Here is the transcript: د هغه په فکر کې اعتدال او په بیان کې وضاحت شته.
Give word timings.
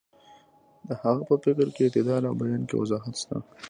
د 0.87 0.89
هغه 1.01 1.21
په 1.29 1.35
فکر 1.43 1.67
کې 1.75 1.81
اعتدال 1.85 2.21
او 2.29 2.33
په 2.39 2.43
بیان 2.47 2.63
کې 2.69 2.75
وضاحت 2.81 3.13
شته. 3.21 3.35